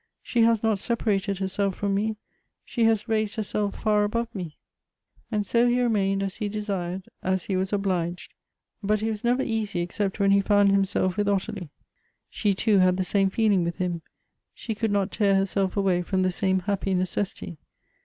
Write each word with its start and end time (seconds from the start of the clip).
She 0.23 0.41
has 0.41 0.63
not 0.63 0.79
separated 0.79 1.37
herself 1.37 1.75
from 1.75 1.93
me; 1.93 2.17
she 2.65 2.85
has 2.85 3.07
raised 3.07 3.35
herself 3.35 3.75
far 3.79 4.03
above 4.03 4.33
me." 4.33 4.57
308 5.29 5.29
Goethe's 5.29 5.35
And 5.37 5.45
so 5.45 5.67
he 5.67 5.79
remained 5.83 6.23
as 6.23 6.35
he 6.37 6.49
desired, 6.49 7.03
as 7.21 7.43
he 7.43 7.55
was 7.55 7.71
obliged; 7.71 8.33
but 8.81 9.01
he 9.01 9.11
was 9.11 9.23
never 9.23 9.43
easy 9.43 9.85
exdept 9.85 10.17
when 10.17 10.31
he 10.31 10.41
found 10.41 10.71
himself 10.71 11.17
with 11.17 11.29
Ottilie. 11.29 11.69
She, 12.31 12.55
too, 12.55 12.79
had 12.79 12.97
the 12.97 13.03
same 13.03 13.29
feeling 13.29 13.63
with 13.63 13.75
him; 13.77 14.01
she 14.55 14.73
could 14.73 14.89
not 14.91 15.11
tear 15.11 15.35
herself 15.35 15.77
away 15.77 16.01
from 16.01 16.23
the 16.23 16.31
same 16.31 16.61
hap])y 16.61 16.95
necessity. 16.95 17.57